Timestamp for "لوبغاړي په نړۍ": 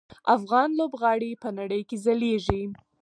0.79-1.81